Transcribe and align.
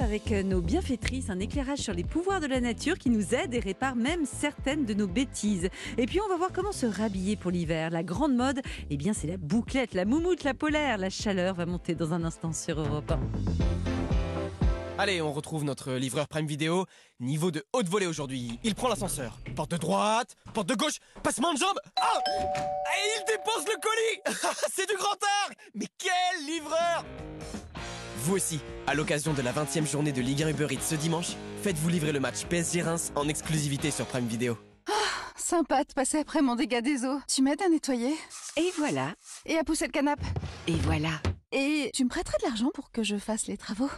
avec 0.00 0.32
euh, 0.32 0.42
nos 0.42 0.62
bienfaitrices 0.62 1.28
un 1.28 1.38
éclairage 1.40 1.78
sur 1.78 1.92
les 1.92 2.04
pouvoirs 2.04 2.40
de 2.40 2.46
la 2.46 2.60
nature 2.60 2.96
qui 2.96 3.10
nous 3.10 3.34
aide 3.34 3.52
et 3.52 3.60
répare 3.60 3.96
même 3.96 4.24
certaines 4.24 4.86
de 4.86 4.94
nos 4.94 5.06
bêtises. 5.06 5.68
Et 5.98 6.06
puis 6.06 6.20
on 6.24 6.28
va 6.28 6.36
voir 6.36 6.52
comment 6.52 6.72
se 6.72 6.86
rhabiller 6.86 7.36
pour 7.36 7.50
l'hiver. 7.50 7.90
La 7.90 8.02
grande 8.02 8.34
mode, 8.34 8.60
eh 8.88 8.96
bien 8.96 9.12
c'est 9.12 9.26
la 9.26 9.36
bouclette, 9.36 9.92
la 9.92 10.06
moumoute, 10.06 10.42
la 10.42 10.54
polaire. 10.54 10.96
La 10.96 11.10
chaleur 11.10 11.54
va 11.54 11.66
monter 11.66 11.94
dans 11.94 12.14
un 12.14 12.24
instant 12.24 12.52
sur 12.52 12.80
Europe 12.80 13.10
1. 13.10 13.20
Allez, 14.96 15.20
on 15.20 15.32
retrouve 15.32 15.64
notre 15.64 15.92
livreur 15.92 16.28
Prime 16.28 16.46
Vidéo. 16.46 16.86
Niveau 17.20 17.50
de 17.50 17.62
haute 17.74 17.88
volée 17.88 18.06
aujourd'hui. 18.06 18.58
Il 18.64 18.74
prend 18.74 18.88
l'ascenseur. 18.88 19.38
Porte 19.54 19.72
de 19.72 19.76
droite, 19.76 20.34
porte 20.54 20.68
de 20.68 20.76
gauche, 20.76 20.98
passement 21.22 21.52
de 21.52 21.58
jambe. 21.58 21.78
Ah 22.00 22.20
Et 22.26 23.20
il 23.20 23.24
dépose 23.26 23.66
le 23.66 23.80
colis 23.80 24.38
C'est 24.72 24.88
du 24.88 24.96
grand 24.96 25.18
art 25.44 25.50
Mais 25.74 25.86
quel 25.98 26.46
livreur 26.46 27.04
Vous 28.24 28.36
aussi, 28.36 28.58
à 28.86 28.94
l'occasion 28.94 29.34
de 29.34 29.42
la 29.42 29.52
20e 29.52 29.86
journée 29.86 30.10
de 30.10 30.22
Ligue 30.22 30.44
1 30.44 30.48
Uber 30.48 30.68
Eats 30.70 30.80
ce 30.80 30.94
dimanche, 30.94 31.32
faites-vous 31.62 31.90
livrer 31.90 32.10
le 32.10 32.20
match 32.20 32.46
PSG 32.46 32.80
Reims 32.80 33.12
en 33.16 33.28
exclusivité 33.28 33.90
sur 33.90 34.06
Prime 34.06 34.26
Vidéo. 34.26 34.56
Sympa 35.36 35.84
de 35.84 35.92
passer 35.92 36.20
après 36.20 36.40
mon 36.40 36.54
dégât 36.54 36.80
des 36.80 37.04
eaux. 37.04 37.20
Tu 37.28 37.42
m'aides 37.42 37.60
à 37.60 37.68
nettoyer? 37.68 38.14
Et 38.56 38.72
voilà, 38.78 39.12
et 39.44 39.58
à 39.58 39.64
pousser 39.64 39.84
le 39.84 39.92
canapé? 39.92 40.24
et 40.66 40.72
voilà. 40.72 41.10
Et 41.52 41.90
tu 41.92 42.02
me 42.04 42.08
prêterais 42.08 42.38
de 42.42 42.46
l'argent 42.48 42.70
pour 42.72 42.90
que 42.90 43.02
je 43.02 43.16
fasse 43.18 43.46
les 43.46 43.58
travaux? 43.58 43.90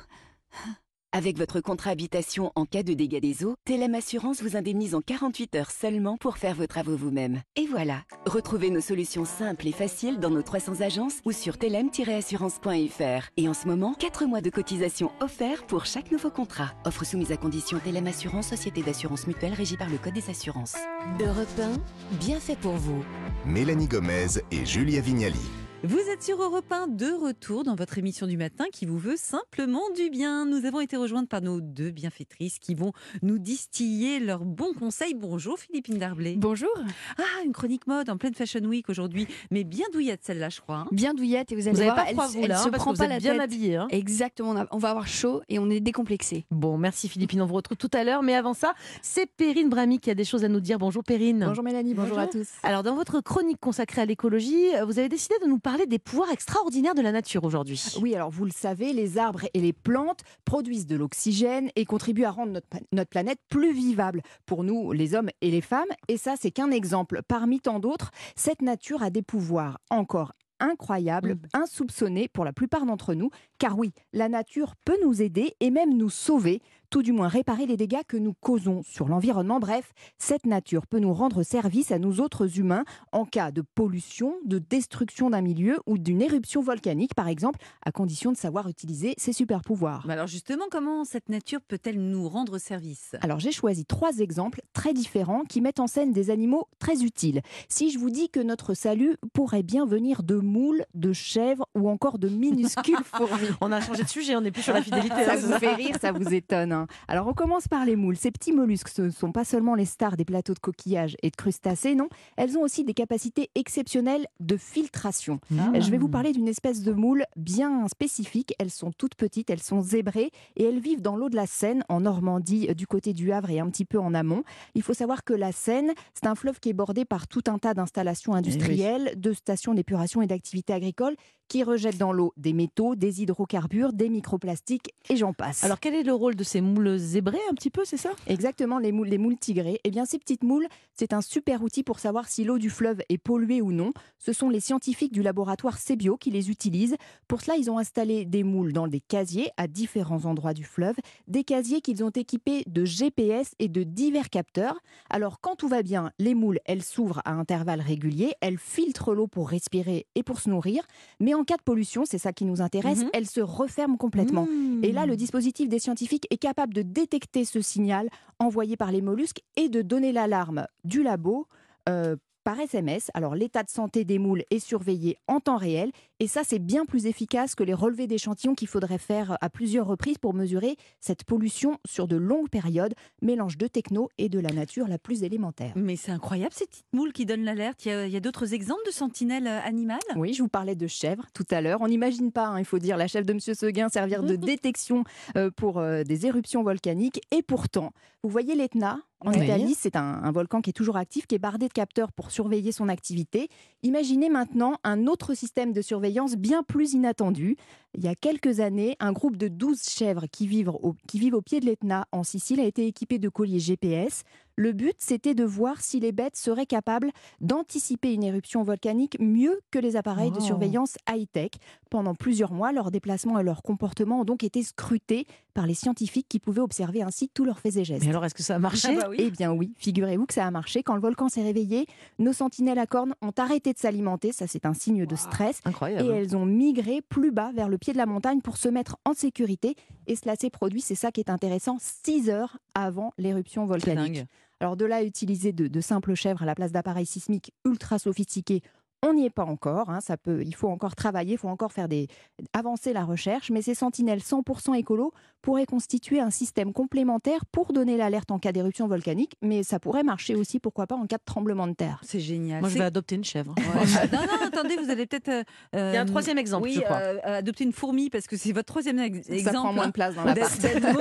Avec 1.16 1.38
votre 1.38 1.62
contrat 1.62 1.92
habitation 1.92 2.52
en 2.56 2.66
cas 2.66 2.82
de 2.82 2.92
dégâts 2.92 3.22
des 3.22 3.42
eaux, 3.42 3.54
Telem 3.64 3.94
Assurance 3.94 4.42
vous 4.42 4.54
indemnise 4.54 4.94
en 4.94 5.00
48 5.00 5.54
heures 5.54 5.70
seulement 5.70 6.18
pour 6.18 6.36
faire 6.36 6.54
vos 6.54 6.66
travaux 6.66 6.94
vous-même. 6.94 7.40
Et 7.56 7.66
voilà, 7.66 8.02
retrouvez 8.26 8.68
nos 8.68 8.82
solutions 8.82 9.24
simples 9.24 9.66
et 9.66 9.72
faciles 9.72 10.18
dans 10.18 10.28
nos 10.28 10.42
300 10.42 10.82
agences 10.82 11.20
ou 11.24 11.32
sur 11.32 11.56
telem-assurance.fr. 11.56 13.30
Et 13.38 13.48
en 13.48 13.54
ce 13.54 13.66
moment, 13.66 13.94
4 13.98 14.26
mois 14.26 14.42
de 14.42 14.50
cotisation 14.50 15.10
offerts 15.20 15.66
pour 15.66 15.86
chaque 15.86 16.12
nouveau 16.12 16.28
contrat. 16.28 16.74
Offre 16.84 17.06
soumise 17.06 17.32
à 17.32 17.38
condition 17.38 17.78
Telem 17.78 18.08
Assurance, 18.08 18.48
société 18.48 18.82
d'assurance 18.82 19.26
mutuelle 19.26 19.54
régie 19.54 19.78
par 19.78 19.88
le 19.88 19.96
Code 19.96 20.12
des 20.12 20.28
assurances. 20.28 20.76
Europe 21.18 21.48
1, 21.58 22.16
bien 22.18 22.40
fait 22.40 22.58
pour 22.58 22.74
vous. 22.74 23.02
Mélanie 23.46 23.88
Gomez 23.88 24.42
et 24.50 24.66
Julia 24.66 25.00
Vignali. 25.00 25.40
Vous 25.88 26.00
êtes 26.12 26.20
sur 26.24 26.42
Europe 26.42 26.64
1 26.72 26.88
de 26.88 27.12
retour 27.12 27.62
dans 27.62 27.76
votre 27.76 27.96
émission 27.96 28.26
du 28.26 28.36
matin 28.36 28.64
qui 28.72 28.86
vous 28.86 28.98
veut 28.98 29.14
simplement 29.16 29.82
du 29.94 30.10
bien. 30.10 30.44
Nous 30.44 30.64
avons 30.64 30.80
été 30.80 30.96
rejointes 30.96 31.28
par 31.28 31.42
nos 31.42 31.60
deux 31.60 31.92
bienfaitrices 31.92 32.58
qui 32.58 32.74
vont 32.74 32.90
nous 33.22 33.38
distiller 33.38 34.18
leurs 34.18 34.44
bons 34.44 34.72
conseils. 34.72 35.14
Bonjour 35.14 35.56
Philippine 35.60 35.98
Darblay. 35.98 36.34
Bonjour. 36.38 36.70
Ah, 37.18 37.44
une 37.44 37.52
chronique 37.52 37.86
mode 37.86 38.10
en 38.10 38.16
pleine 38.16 38.34
Fashion 38.34 38.62
Week 38.64 38.88
aujourd'hui, 38.88 39.28
mais 39.52 39.62
bien 39.62 39.86
douillette 39.92 40.22
celle-là, 40.24 40.48
je 40.48 40.60
crois. 40.60 40.78
hein. 40.78 40.86
Bien 40.90 41.14
douillette 41.14 41.52
et 41.52 41.54
vous 41.54 41.68
allez 41.68 41.76
Vous 41.76 41.84
n'avez 41.84 41.90
voir, 41.92 42.04
pas 42.04 42.10
elle, 42.10 42.16
vous, 42.16 42.42
elle 42.42 42.48
là, 42.48 42.56
se 42.56 42.66
hein, 42.68 42.72
prend 42.72 42.92
pas 42.94 43.06
la 43.06 43.18
bien 43.20 43.38
tête. 43.38 43.76
Hein. 43.76 43.86
Exactement, 43.90 44.56
on 44.72 44.78
va 44.78 44.90
avoir 44.90 45.06
chaud 45.06 45.42
et 45.48 45.60
on 45.60 45.70
est 45.70 45.78
décomplexé. 45.78 46.46
Bon, 46.50 46.78
merci 46.78 47.08
Philippine, 47.08 47.42
on 47.42 47.46
vous 47.46 47.54
retrouve 47.54 47.76
tout 47.76 47.90
à 47.92 48.02
l'heure. 48.02 48.24
Mais 48.24 48.34
avant 48.34 48.54
ça, 48.54 48.74
c'est 49.02 49.26
Perrine 49.26 49.68
Brami 49.68 50.00
qui 50.00 50.10
a 50.10 50.16
des 50.16 50.24
choses 50.24 50.42
à 50.42 50.48
nous 50.48 50.60
dire. 50.60 50.80
Bonjour 50.80 51.04
Perrine. 51.04 51.44
Bonjour 51.46 51.62
Mélanie, 51.62 51.94
bonjour, 51.94 52.18
à 52.18 52.26
tous. 52.26 52.48
Alors, 52.64 52.82
dans 52.82 52.96
votre 52.96 53.20
chronique 53.20 53.60
consacrée 53.60 54.00
à 54.00 54.04
l'écologie, 54.06 54.74
euh, 54.74 54.84
vous 54.84 54.98
avez 54.98 55.08
décidé 55.08 55.36
de 55.44 55.46
nous 55.46 55.60
parler 55.60 55.75
des 55.84 55.98
pouvoirs 55.98 56.30
extraordinaires 56.30 56.94
de 56.94 57.02
la 57.02 57.12
nature 57.12 57.44
aujourd'hui. 57.44 57.82
Oui, 58.00 58.14
alors 58.14 58.30
vous 58.30 58.46
le 58.46 58.50
savez, 58.50 58.94
les 58.94 59.18
arbres 59.18 59.42
et 59.52 59.60
les 59.60 59.74
plantes 59.74 60.20
produisent 60.46 60.86
de 60.86 60.96
l'oxygène 60.96 61.70
et 61.76 61.84
contribuent 61.84 62.24
à 62.24 62.30
rendre 62.30 62.52
notre, 62.52 62.66
notre 62.92 63.10
planète 63.10 63.40
plus 63.50 63.74
vivable 63.74 64.22
pour 64.46 64.64
nous, 64.64 64.92
les 64.92 65.14
hommes 65.14 65.28
et 65.42 65.50
les 65.50 65.60
femmes. 65.60 65.88
Et 66.08 66.16
ça, 66.16 66.36
c'est 66.40 66.50
qu'un 66.50 66.70
exemple. 66.70 67.20
Parmi 67.28 67.60
tant 67.60 67.80
d'autres, 67.80 68.10
cette 68.36 68.62
nature 68.62 69.02
a 69.02 69.10
des 69.10 69.22
pouvoirs 69.22 69.78
encore 69.90 70.32
incroyables, 70.58 71.34
Mm. 71.34 71.40
insoupçonnés 71.52 72.28
pour 72.28 72.44
la 72.46 72.52
plupart 72.54 72.86
d'entre 72.86 73.12
nous. 73.12 73.28
Car 73.58 73.78
oui, 73.78 73.92
la 74.12 74.28
nature 74.28 74.74
peut 74.84 74.98
nous 75.02 75.22
aider 75.22 75.54
et 75.60 75.70
même 75.70 75.96
nous 75.96 76.10
sauver, 76.10 76.60
tout 76.90 77.02
du 77.02 77.12
moins 77.12 77.28
réparer 77.28 77.66
les 77.66 77.76
dégâts 77.76 78.02
que 78.06 78.16
nous 78.16 78.34
causons 78.34 78.82
sur 78.82 79.08
l'environnement. 79.08 79.58
Bref, 79.58 79.92
cette 80.18 80.46
nature 80.46 80.86
peut 80.86 80.98
nous 80.98 81.12
rendre 81.12 81.42
service 81.42 81.90
à 81.90 81.98
nous 81.98 82.20
autres 82.20 82.58
humains 82.58 82.84
en 83.12 83.24
cas 83.24 83.50
de 83.50 83.62
pollution, 83.62 84.36
de 84.44 84.58
destruction 84.58 85.30
d'un 85.30 85.40
milieu 85.40 85.78
ou 85.86 85.98
d'une 85.98 86.22
éruption 86.22 86.62
volcanique, 86.62 87.14
par 87.14 87.28
exemple, 87.28 87.58
à 87.84 87.92
condition 87.92 88.30
de 88.30 88.36
savoir 88.36 88.68
utiliser 88.68 89.14
ses 89.16 89.32
super 89.32 89.62
pouvoirs. 89.62 90.04
Mais 90.06 90.12
alors 90.12 90.26
justement, 90.26 90.64
comment 90.70 91.04
cette 91.04 91.28
nature 91.28 91.60
peut-elle 91.66 91.98
nous 91.98 92.28
rendre 92.28 92.58
service? 92.58 93.16
Alors 93.20 93.40
j'ai 93.40 93.52
choisi 93.52 93.84
trois 93.84 94.18
exemples 94.18 94.60
très 94.72 94.92
différents 94.92 95.44
qui 95.44 95.60
mettent 95.60 95.80
en 95.80 95.86
scène 95.86 96.12
des 96.12 96.30
animaux 96.30 96.68
très 96.78 97.02
utiles. 97.02 97.40
Si 97.68 97.90
je 97.90 97.98
vous 97.98 98.10
dis 98.10 98.28
que 98.28 98.40
notre 98.40 98.74
salut 98.74 99.16
pourrait 99.32 99.62
bien 99.62 99.86
venir 99.86 100.22
de 100.22 100.36
moules, 100.36 100.84
de 100.94 101.12
chèvres 101.12 101.66
ou 101.74 101.88
encore 101.88 102.18
de 102.18 102.28
minuscules 102.36 102.96
fourmis. 103.04 103.45
On 103.60 103.72
a 103.72 103.80
changé 103.80 104.02
de 104.02 104.08
sujet, 104.08 104.36
on 104.36 104.40
n'est 104.40 104.50
plus 104.50 104.62
sur 104.62 104.74
la 104.74 104.82
fidélité. 104.82 105.24
Ça 105.24 105.32
hein, 105.32 105.36
vous 105.36 105.52
fait 105.58 105.74
rire, 105.74 105.96
ça 106.00 106.12
vous 106.12 106.32
étonne. 106.32 106.72
hein. 106.72 106.86
Alors 107.08 107.26
on 107.26 107.32
commence 107.32 107.68
par 107.68 107.84
les 107.84 107.96
moules. 107.96 108.16
Ces 108.16 108.30
petits 108.30 108.52
mollusques, 108.52 108.88
ce 108.88 109.02
ne 109.02 109.10
sont 109.10 109.32
pas 109.32 109.44
seulement 109.44 109.74
les 109.74 109.84
stars 109.84 110.16
des 110.16 110.24
plateaux 110.24 110.54
de 110.54 110.58
coquillages 110.58 111.16
et 111.22 111.30
de 111.30 111.36
crustacés, 111.36 111.94
non. 111.94 112.08
Elles 112.36 112.56
ont 112.58 112.62
aussi 112.62 112.84
des 112.84 112.94
capacités 112.94 113.50
exceptionnelles 113.54 114.26
de 114.40 114.56
filtration. 114.56 115.40
Mmh. 115.50 115.80
Je 115.80 115.90
vais 115.90 115.98
vous 115.98 116.08
parler 116.08 116.32
d'une 116.32 116.48
espèce 116.48 116.82
de 116.82 116.92
moule 116.92 117.24
bien 117.36 117.86
spécifique. 117.88 118.54
Elles 118.58 118.70
sont 118.70 118.92
toutes 118.96 119.14
petites, 119.14 119.50
elles 119.50 119.62
sont 119.62 119.80
zébrées 119.80 120.30
et 120.56 120.64
elles 120.64 120.80
vivent 120.80 121.02
dans 121.02 121.16
l'eau 121.16 121.28
de 121.28 121.36
la 121.36 121.46
Seine, 121.46 121.84
en 121.88 122.00
Normandie, 122.00 122.66
euh, 122.70 122.74
du 122.74 122.86
côté 122.86 123.12
du 123.12 123.32
Havre 123.32 123.50
et 123.50 123.60
un 123.60 123.68
petit 123.68 123.84
peu 123.84 123.98
en 123.98 124.14
amont. 124.14 124.42
Il 124.74 124.82
faut 124.82 124.94
savoir 124.94 125.24
que 125.24 125.34
la 125.34 125.52
Seine, 125.52 125.92
c'est 126.14 126.26
un 126.26 126.34
fleuve 126.34 126.60
qui 126.60 126.70
est 126.70 126.74
bordé 126.74 127.04
par 127.04 127.28
tout 127.28 127.42
un 127.46 127.58
tas 127.58 127.74
d'installations 127.74 128.34
industrielles, 128.34 129.12
de 129.16 129.32
stations 129.32 129.74
d'épuration 129.74 130.22
et 130.22 130.26
d'activités 130.26 130.72
agricoles 130.72 131.16
qui 131.48 131.62
rejettent 131.62 131.98
dans 131.98 132.12
l'eau 132.12 132.32
des 132.36 132.52
métaux, 132.52 132.94
des 132.94 133.22
hydrocarbures, 133.22 133.92
des 133.92 134.08
microplastiques 134.08 134.94
et 135.08 135.16
j'en 135.16 135.32
passe. 135.32 135.64
Alors, 135.64 135.80
quel 135.80 135.94
est 135.94 136.02
le 136.02 136.12
rôle 136.12 136.34
de 136.34 136.44
ces 136.44 136.60
moules 136.60 136.96
zébrées 136.96 137.38
un 137.50 137.54
petit 137.54 137.70
peu, 137.70 137.84
c'est 137.84 137.96
ça? 137.96 138.10
Exactement, 138.26 138.78
les 138.78 138.92
moules, 138.92 139.08
les 139.08 139.18
moules 139.18 139.36
tigrées. 139.36 139.80
Eh 139.84 139.90
bien, 139.90 140.04
ces 140.04 140.18
petites 140.18 140.42
moules, 140.42 140.66
c'est 140.94 141.12
un 141.12 141.20
super 141.20 141.62
outil 141.62 141.82
pour 141.82 141.98
savoir 141.98 142.28
si 142.28 142.44
l'eau 142.44 142.58
du 142.58 142.70
fleuve 142.70 143.00
est 143.08 143.18
polluée 143.18 143.62
ou 143.62 143.72
non. 143.72 143.92
Ce 144.18 144.32
sont 144.32 144.48
les 144.48 144.60
scientifiques 144.60 145.12
du 145.12 145.22
laboratoire 145.22 145.78
Cebio 145.78 146.16
qui 146.16 146.30
les 146.30 146.50
utilisent. 146.50 146.96
Pour 147.28 147.40
cela, 147.40 147.56
ils 147.56 147.70
ont 147.70 147.78
installé 147.78 148.24
des 148.24 148.42
moules 148.42 148.72
dans 148.72 148.88
des 148.88 149.00
casiers 149.00 149.50
à 149.56 149.68
différents 149.68 150.24
endroits 150.24 150.54
du 150.54 150.64
fleuve, 150.64 150.96
des 151.28 151.44
casiers 151.44 151.80
qu'ils 151.80 152.02
ont 152.02 152.10
équipés 152.10 152.64
de 152.66 152.84
GPS 152.84 153.52
et 153.58 153.68
de 153.68 153.82
divers 153.82 154.30
capteurs. 154.30 154.78
Alors, 155.10 155.40
quand 155.40 155.56
tout 155.56 155.68
va 155.68 155.82
bien, 155.82 156.10
les 156.18 156.34
moules, 156.34 156.60
elles 156.64 156.82
s'ouvrent 156.82 157.22
à 157.24 157.32
intervalles 157.32 157.80
réguliers, 157.80 158.32
elles 158.40 158.58
filtrent 158.58 159.14
l'eau 159.14 159.26
pour 159.26 159.48
respirer 159.48 160.06
et 160.14 160.22
pour 160.22 160.40
se 160.40 160.50
nourrir. 160.50 160.84
Mais 161.20 161.34
en 161.36 161.44
cas 161.44 161.56
de 161.56 161.62
pollution, 161.62 162.04
c'est 162.04 162.18
ça 162.18 162.32
qui 162.32 162.44
nous 162.44 162.60
intéresse, 162.60 163.00
Mhm. 163.04 163.10
elles 163.12 163.26
se 163.26 163.40
referment 163.40 163.96
complètement. 163.96 164.46
Et 164.82 164.92
là, 164.92 165.06
le 165.06 165.16
dispositif 165.16 165.68
des 165.68 165.78
scientifiques 165.78 166.26
est 166.30 166.36
capable 166.38 166.74
de 166.74 166.82
détecter 166.82 167.44
ce 167.44 167.60
signal 167.60 168.08
envoyé 168.38 168.76
par 168.76 168.90
les 168.92 169.02
mollusques 169.02 169.40
et 169.56 169.68
de 169.68 169.82
donner 169.82 170.12
l'alarme 170.12 170.66
du 170.84 171.02
labo 171.02 171.46
euh, 171.88 172.16
par 172.44 172.58
SMS. 172.60 173.10
Alors, 173.14 173.34
l'état 173.34 173.62
de 173.64 173.70
santé 173.70 174.04
des 174.04 174.18
moules 174.18 174.44
est 174.50 174.60
surveillé 174.60 175.16
en 175.26 175.40
temps 175.40 175.56
réel. 175.56 175.90
Et 176.18 176.28
ça, 176.28 176.40
c'est 176.44 176.58
bien 176.58 176.86
plus 176.86 177.04
efficace 177.04 177.54
que 177.54 177.62
les 177.62 177.74
relevés 177.74 178.06
d'échantillons 178.06 178.54
qu'il 178.54 178.68
faudrait 178.68 178.96
faire 178.96 179.36
à 179.42 179.50
plusieurs 179.50 179.86
reprises 179.86 180.16
pour 180.16 180.32
mesurer 180.32 180.76
cette 180.98 181.24
pollution 181.24 181.78
sur 181.86 182.08
de 182.08 182.16
longues 182.16 182.48
périodes. 182.48 182.94
Mélange 183.20 183.58
de 183.58 183.66
techno 183.66 184.08
et 184.16 184.30
de 184.30 184.38
la 184.38 184.48
nature 184.48 184.88
la 184.88 184.96
plus 184.96 185.24
élémentaire. 185.24 185.74
Mais 185.76 185.96
c'est 185.96 186.12
incroyable 186.12 186.54
ces 186.54 186.64
petites 186.64 186.86
moules 186.94 187.12
qui 187.12 187.26
donnent 187.26 187.44
l'alerte. 187.44 187.84
Il 187.84 188.08
y 188.08 188.16
a, 188.16 188.20
d'autres 188.20 188.54
exemples 188.54 188.80
de 188.86 188.92
sentinelles 188.92 189.46
euh, 189.46 189.60
animales? 189.62 189.98
Oui, 190.16 190.32
je 190.32 190.42
vous 190.42 190.48
parlais 190.48 190.74
de 190.74 190.86
chèvres 190.86 191.26
tout 191.34 191.44
à 191.50 191.60
l'heure. 191.60 191.82
On 191.82 191.88
n'imagine 191.88 192.32
pas, 192.32 192.46
hein, 192.46 192.58
il 192.58 192.64
faut 192.64 192.78
dire, 192.78 192.96
la 192.96 193.08
chèvre 193.08 193.26
de 193.26 193.34
Monsieur 193.34 193.52
Seguin 193.52 193.90
servir 193.90 194.22
de 194.22 194.36
détection 194.36 195.04
euh, 195.36 195.50
pour 195.50 195.78
euh, 195.78 196.02
des 196.02 196.24
éruptions 196.24 196.62
volcaniques. 196.62 197.20
Et 197.30 197.42
pourtant, 197.42 197.92
vous 198.22 198.30
voyez 198.30 198.54
l'Etna? 198.54 199.00
En 199.20 199.32
Oui. 199.32 199.44
Italie, 199.44 199.74
c'est 199.74 199.96
un, 199.96 200.20
un 200.22 200.30
volcan 200.30 200.60
qui 200.60 200.70
est 200.70 200.74
toujours 200.74 200.98
actif, 200.98 201.26
qui 201.26 201.34
est 201.34 201.38
bardé 201.38 201.68
de 201.68 201.72
capteurs 201.72 202.12
pour 202.12 202.30
surveiller 202.30 202.70
son 202.70 202.88
activité. 202.88 203.48
Imaginez 203.82 204.28
maintenant 204.28 204.76
un 204.84 205.06
autre 205.06 205.32
système 205.32 205.72
de 205.72 205.80
surveillance 205.80 206.05
bien 206.36 206.62
plus 206.62 206.92
inattendu. 206.92 207.56
Il 207.96 208.04
y 208.04 208.08
a 208.08 208.14
quelques 208.14 208.60
années, 208.60 208.94
un 209.00 209.12
groupe 209.12 209.38
de 209.38 209.48
12 209.48 209.82
chèvres 209.88 210.26
qui 210.30 210.46
vivent 210.46 210.68
au, 210.68 210.94
qui 211.08 211.18
vivent 211.18 211.34
au 211.34 211.40
pied 211.40 211.60
de 211.60 211.64
l'Etna 211.66 212.06
en 212.12 212.24
Sicile 212.24 212.60
a 212.60 212.64
été 212.64 212.86
équipé 212.86 213.18
de 213.18 213.30
colliers 213.30 213.58
GPS. 213.58 214.22
Le 214.58 214.72
but, 214.72 214.96
c'était 214.98 215.34
de 215.34 215.44
voir 215.44 215.82
si 215.82 216.00
les 216.00 216.12
bêtes 216.12 216.36
seraient 216.36 216.64
capables 216.64 217.10
d'anticiper 217.42 218.14
une 218.14 218.22
éruption 218.22 218.62
volcanique 218.62 219.18
mieux 219.20 219.60
que 219.70 219.78
les 219.78 219.96
appareils 219.96 220.30
de 220.30 220.40
surveillance 220.40 220.96
high-tech. 221.10 221.50
Pendant 221.90 222.14
plusieurs 222.14 222.52
mois, 222.52 222.72
leurs 222.72 222.90
déplacements 222.90 223.38
et 223.38 223.42
leurs 223.42 223.62
comportements 223.62 224.22
ont 224.22 224.24
donc 224.24 224.42
été 224.44 224.62
scrutés 224.62 225.26
par 225.52 225.66
les 225.66 225.74
scientifiques 225.74 226.26
qui 226.28 226.38
pouvaient 226.38 226.62
observer 226.62 227.02
ainsi 227.02 227.28
tous 227.28 227.44
leurs 227.44 227.58
faits 227.58 227.76
et 227.76 227.84
gestes. 227.84 228.04
Mais 228.04 228.10
alors, 228.10 228.24
est-ce 228.24 228.34
que 228.34 228.42
ça 228.42 228.54
a 228.56 228.58
marché? 228.58 228.96
Eh 229.18 229.30
bien 229.30 229.52
oui, 229.52 229.74
figurez-vous 229.76 230.24
que 230.24 230.34
ça 230.34 230.46
a 230.46 230.50
marché. 230.50 230.82
Quand 230.82 230.94
le 230.94 231.02
volcan 231.02 231.28
s'est 231.28 231.42
réveillé, 231.42 231.86
nos 232.18 232.32
sentinelles 232.32 232.78
à 232.78 232.86
cornes 232.86 233.14
ont 233.20 233.32
arrêté 233.36 233.74
de 233.74 233.78
s'alimenter, 233.78 234.32
ça 234.32 234.46
c'est 234.46 234.64
un 234.64 234.74
signe 234.74 235.04
de 235.04 235.16
stress, 235.16 235.60
et 235.64 235.68
Incroyable. 235.68 236.10
elles 236.10 236.34
ont 236.34 236.46
migré 236.46 237.02
plus 237.02 237.30
bas 237.30 237.52
vers 237.52 237.68
le 237.68 237.76
pied 237.86 237.92
de 237.92 237.98
la 237.98 238.06
montagne 238.06 238.40
pour 238.40 238.56
se 238.56 238.68
mettre 238.68 238.96
en 239.04 239.14
sécurité. 239.14 239.76
Et 240.08 240.16
cela 240.16 240.34
s'est 240.34 240.50
produit, 240.50 240.80
c'est 240.80 240.96
ça 240.96 241.12
qui 241.12 241.20
est 241.20 241.30
intéressant, 241.30 241.76
6 241.78 242.30
heures 242.30 242.58
avant 242.74 243.12
l'éruption 243.16 243.64
volcanique. 243.64 244.24
Alors 244.58 244.76
de 244.76 244.84
là 244.84 244.96
à 244.96 245.02
utiliser 245.04 245.52
de, 245.52 245.68
de 245.68 245.80
simples 245.80 246.14
chèvres 246.14 246.42
à 246.42 246.46
la 246.46 246.56
place 246.56 246.72
d'appareils 246.72 247.06
sismiques 247.06 247.52
ultra 247.64 248.00
sophistiqués, 248.00 248.62
On 249.08 249.12
n'y 249.14 249.24
est 249.26 249.30
pas 249.30 249.44
encore, 249.44 249.88
hein, 249.90 250.00
ça 250.00 250.16
peut, 250.16 250.42
il 250.44 250.54
faut 250.54 250.68
encore 250.68 250.96
travailler, 250.96 251.34
il 251.34 251.38
faut 251.38 251.48
encore 251.48 251.72
faire 251.72 251.86
des, 251.88 252.08
avancer 252.52 252.92
la 252.92 253.04
recherche, 253.04 253.50
mais 253.50 253.62
ces 253.62 253.74
sentinelles 253.74 254.18
100% 254.18 254.74
écolo 254.76 255.12
pourraient 255.42 255.64
constituer 255.66 256.18
un 256.18 256.30
système 256.30 256.72
complémentaire 256.72 257.44
pour 257.52 257.72
donner 257.72 257.96
l'alerte 257.96 258.32
en 258.32 258.40
cas 258.40 258.50
d'éruption 258.50 258.88
volcanique, 258.88 259.34
mais 259.42 259.62
ça 259.62 259.78
pourrait 259.78 260.02
marcher 260.02 260.34
aussi, 260.34 260.58
pourquoi 260.58 260.88
pas, 260.88 260.96
en 260.96 261.06
cas 261.06 261.18
de 261.18 261.22
tremblement 261.24 261.68
de 261.68 261.74
terre. 261.74 262.00
C'est 262.02 262.18
génial. 262.18 262.60
Moi, 262.60 262.68
je 262.68 262.78
vais 262.78 262.84
adopter 262.84 263.14
une 263.14 263.24
chèvre. 263.24 263.54
Ouais. 263.66 264.08
non, 264.12 264.20
non, 264.22 264.46
attendez, 264.46 264.76
vous 264.76 264.90
allez 264.90 265.06
peut-être. 265.06 265.28
euh, 265.28 265.42
Il 265.72 265.78
y 265.78 265.96
a 265.96 266.00
un 266.00 266.04
euh, 266.04 266.08
troisième 266.08 266.38
exemple, 266.38 266.64
oui, 266.64 266.74
je 266.76 266.80
crois. 266.80 266.96
euh, 266.96 267.18
adopter 267.38 267.64
une 267.64 267.72
fourmi 267.72 268.10
parce 268.10 268.26
que 268.26 268.36
c'est 268.36 268.52
votre 268.52 268.66
troisième 268.66 268.98
ex- 268.98 269.28
exemple. 269.28 269.54
ça 269.56 269.62
prend 269.62 269.72
moins 269.72 269.86
de 269.88 269.92
place 269.92 270.14
dans 270.14 270.24
la 270.24 270.34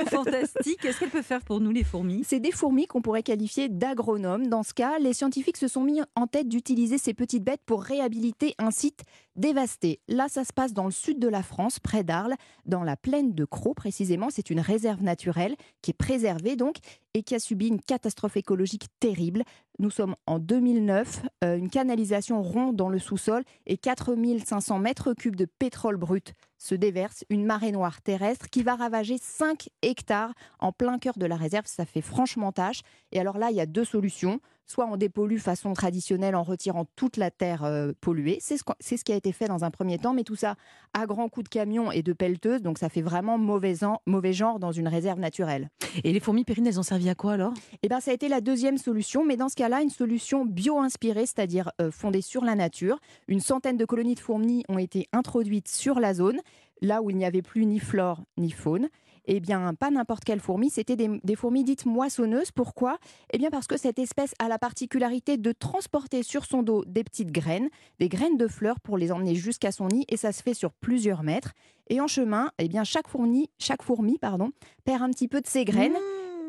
fantastiques. 0.06 0.78
Qu'est-ce 0.80 0.98
qu'elles 1.00 1.10
peuvent 1.10 1.22
faire 1.24 1.42
pour 1.42 1.60
nous, 1.60 1.70
les 1.70 1.84
fourmis? 1.84 2.22
C'est 2.24 2.40
des 2.40 2.52
fourmis 2.52 2.86
qu'on 2.86 3.02
pourrait 3.02 3.22
qualifier 3.22 3.68
d'agronomes. 3.68 4.46
Dans 4.48 4.62
ce 4.62 4.74
cas, 4.74 4.98
les 4.98 5.12
scientifiques 5.12 5.56
se 5.56 5.68
sont 5.68 5.82
mis 5.82 6.00
en 6.14 6.26
tête 6.26 6.48
d'utiliser 6.48 6.98
ces 6.98 7.14
petites 7.14 7.44
bêtes 7.44 7.62
pour 7.66 7.82
réhabiliter 7.96 8.54
un 8.58 8.70
site 8.70 9.02
dévasté. 9.36 10.00
Là, 10.08 10.26
ça 10.28 10.44
se 10.44 10.52
passe 10.52 10.72
dans 10.72 10.84
le 10.84 10.90
sud 10.90 11.18
de 11.18 11.28
la 11.28 11.42
France, 11.42 11.78
près 11.78 12.04
d'Arles, 12.04 12.34
dans 12.64 12.82
la 12.82 12.96
plaine 12.96 13.34
de 13.34 13.44
Crau 13.44 13.74
précisément. 13.74 14.28
C'est 14.30 14.50
une 14.50 14.60
réserve 14.60 15.02
naturelle 15.02 15.56
qui 15.82 15.92
est 15.92 15.94
préservée 15.94 16.56
donc 16.56 16.76
et 17.14 17.22
qui 17.22 17.34
a 17.34 17.38
subi 17.38 17.68
une 17.68 17.80
catastrophe 17.80 18.36
écologique 18.36 18.86
terrible. 19.00 19.42
Nous 19.78 19.90
sommes 19.90 20.16
en 20.26 20.38
2009, 20.38 21.22
euh, 21.44 21.56
une 21.56 21.70
canalisation 21.70 22.42
rompt 22.42 22.74
dans 22.74 22.88
le 22.88 22.98
sous-sol 22.98 23.42
et 23.66 23.76
4500 23.76 24.78
mètres 24.78 25.14
cubes 25.14 25.36
de 25.36 25.46
pétrole 25.46 25.96
brut 25.96 26.34
se 26.58 26.74
déverse, 26.74 27.24
une 27.28 27.44
marée 27.44 27.72
noire 27.72 28.02
terrestre 28.02 28.48
qui 28.48 28.62
va 28.62 28.76
ravager 28.76 29.18
5 29.20 29.68
hectares 29.82 30.32
en 30.58 30.72
plein 30.72 30.98
cœur 30.98 31.14
de 31.16 31.26
la 31.26 31.36
réserve. 31.36 31.66
Ça 31.66 31.84
fait 31.84 32.00
franchement 32.00 32.52
tâche. 32.52 32.80
Et 33.12 33.20
alors 33.20 33.38
là, 33.38 33.50
il 33.50 33.56
y 33.56 33.60
a 33.60 33.66
deux 33.66 33.84
solutions. 33.84 34.40
Soit 34.66 34.86
on 34.86 34.96
dépollue 34.96 35.38
façon 35.38 35.74
traditionnelle 35.74 36.34
en 36.34 36.42
retirant 36.42 36.86
toute 36.96 37.18
la 37.18 37.30
terre 37.30 37.62
euh, 37.64 37.92
polluée. 38.00 38.38
C'est 38.40 38.56
ce 38.56 39.04
qui 39.04 39.12
a 39.12 39.16
été 39.16 39.25
fait 39.32 39.46
dans 39.46 39.64
un 39.64 39.70
premier 39.70 39.98
temps, 39.98 40.14
mais 40.14 40.24
tout 40.24 40.36
ça 40.36 40.56
à 40.92 41.06
grands 41.06 41.28
coups 41.28 41.44
de 41.44 41.48
camion 41.48 41.90
et 41.92 42.02
de 42.02 42.12
pelleteuse. 42.12 42.62
Donc 42.62 42.78
ça 42.78 42.88
fait 42.88 43.02
vraiment 43.02 43.38
mauvais, 43.38 43.74
mauvais 44.06 44.32
genre 44.32 44.58
dans 44.58 44.72
une 44.72 44.88
réserve 44.88 45.18
naturelle. 45.18 45.70
Et 46.04 46.12
les 46.12 46.20
fourmis 46.20 46.44
pérines, 46.44 46.66
elles 46.66 46.80
ont 46.80 46.84
servi 46.84 47.08
à 47.08 47.14
quoi 47.14 47.32
alors? 47.32 47.52
Eh 47.82 47.88
ben, 47.88 48.00
ça 48.00 48.10
a 48.10 48.14
été 48.14 48.28
la 48.28 48.40
deuxième 48.40 48.78
solution, 48.78 49.24
mais 49.24 49.36
dans 49.36 49.48
ce 49.48 49.56
cas-là, 49.56 49.82
une 49.82 49.90
solution 49.90 50.44
bio-inspirée, 50.44 51.26
c'est-à-dire 51.26 51.70
euh, 51.80 51.90
fondée 51.90 52.22
sur 52.22 52.44
la 52.44 52.54
nature. 52.54 52.98
Une 53.28 53.40
centaine 53.40 53.76
de 53.76 53.84
colonies 53.84 54.14
de 54.14 54.20
fourmis 54.20 54.64
ont 54.68 54.78
été 54.78 55.08
introduites 55.12 55.68
sur 55.68 56.00
la 56.00 56.14
zone, 56.14 56.40
là 56.82 57.02
où 57.02 57.10
il 57.10 57.16
n'y 57.16 57.24
avait 57.24 57.42
plus 57.42 57.66
ni 57.66 57.78
flore 57.78 58.22
ni 58.36 58.50
faune. 58.50 58.88
Eh 59.26 59.40
bien, 59.40 59.74
pas 59.74 59.90
n'importe 59.90 60.24
quelle 60.24 60.40
fourmi, 60.40 60.70
c'était 60.70 60.96
des, 60.96 61.20
des 61.24 61.34
fourmis 61.36 61.64
dites 61.64 61.84
moissonneuses. 61.86 62.52
Pourquoi? 62.52 62.98
Eh 63.32 63.38
bien, 63.38 63.50
parce 63.50 63.66
que 63.66 63.76
cette 63.76 63.98
espèce 63.98 64.34
a 64.38 64.48
la 64.48 64.58
particularité 64.58 65.36
de 65.36 65.52
transporter 65.52 66.22
sur 66.22 66.44
son 66.44 66.62
dos 66.62 66.84
des 66.86 67.02
petites 67.04 67.32
graines, 67.32 67.68
des 67.98 68.08
graines 68.08 68.36
de 68.36 68.46
fleurs 68.48 68.80
pour 68.80 68.96
les 68.98 69.10
emmener 69.12 69.34
jusqu'à 69.34 69.72
son 69.72 69.88
nid, 69.88 70.04
et 70.08 70.16
ça 70.16 70.32
se 70.32 70.42
fait 70.42 70.54
sur 70.54 70.72
plusieurs 70.72 71.22
mètres. 71.22 71.52
Et 71.88 72.00
en 72.00 72.06
chemin, 72.06 72.50
eh 72.58 72.68
bien, 72.68 72.84
chaque 72.84 73.08
fourmi, 73.08 73.50
chaque 73.58 73.82
fourmi 73.82 74.18
pardon, 74.18 74.50
perd 74.84 75.02
un 75.02 75.10
petit 75.10 75.28
peu 75.28 75.40
de 75.40 75.46
ses 75.46 75.64
graines. 75.64 75.96